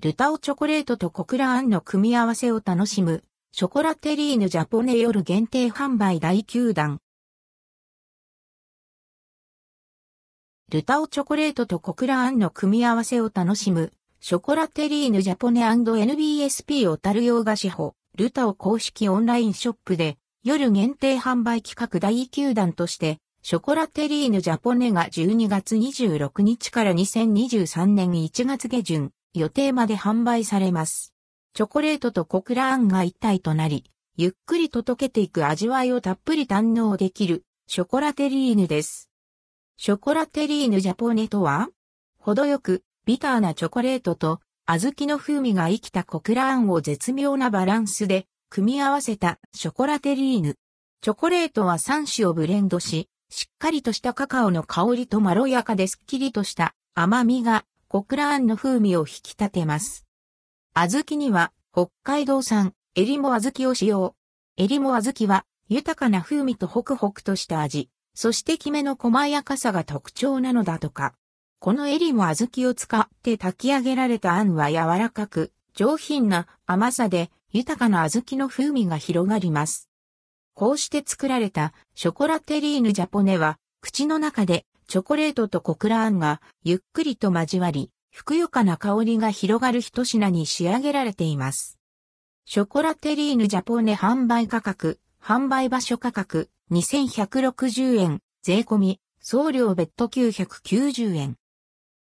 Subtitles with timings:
[0.00, 7.00] ルタオチョコレートとコクラあんの組み合わせを楽しむ、ショコラテリーヌジャポネ夜限定販売第9弾。
[10.70, 31.14] ルタオチョコレートとコクラあんの組み合わせを楽しむ、ショコラテリーヌジャポネ &NBSP タル洋菓子法、ルタオ公式オンラインショップで、夜限定販売企画第9弾として、ショコラテリーヌジャポネが12月26日から2023年1月下旬予定まで販売されます。
[31.54, 33.84] チョコレートとコクラあんが一体となり、
[34.16, 39.10] ゆっくりと溶けていく味わいをたっぷり堪能できるショコラテリーヌです。
[39.76, 41.68] ショコラテリーヌジャポネとは
[42.18, 50.56] 程よくビターなチョコレートと小豆の風味が生きたコクラあんを絶妙なバランスで組み合わせたショコラテリーヌ。
[51.00, 60.04] チョコレートは3種をブレンドし、しっかりとしたカカオの香りとまろやかですっきりとした甘みがコクラーンの風味を引き立てます。
[60.74, 64.14] 小豆には北海道産エリモ小豆を使用。
[64.58, 71.14] エリモ小豆は豊かな風味とホクホクとした味、そしてきめの細やかさが特徴なのだとか。
[71.60, 79.88] このエリモ小豆を使って炊き上げられたあんは柔らかく、上品な甘さで豊かな小豆の風味が広がります。
[80.52, 91.78] こうして作られたショコラテリーヌジャポネは、口の中でチョコレートとコクラーンがゆっくりと交わり、ふくよかな香りが広がる一品に仕上げられています。
[92.46, 101.36] ショコラテリーヌジャポネ販売価格、販売場所価格2160円、税込み、送料別途990円。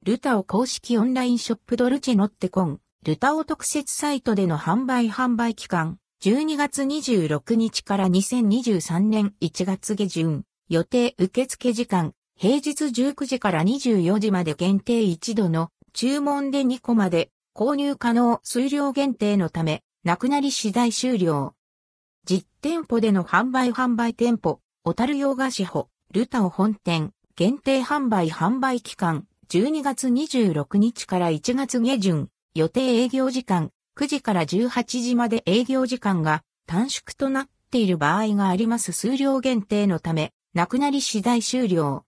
[0.05, 21.55] ルタオ公式オンラインショップドルチェノッテコン、ルタオ特設サイトでの販売販売期間、12月26日から2023年1月下旬、予定受付時間、平日19時から24時まで限定1度の注文で2個まで購入可能数量限定のため、なくなり次第終了。
[22.27, 42.05] 実店舗での販売販売店舗、小樽洋菓子舗、ルタオ本店、限定販売販売期間、12月26日から1月下旬、予定営業時間、9時から18時まで営業時間が短縮となっている場合があります数量限定のため、なくなり次第終了。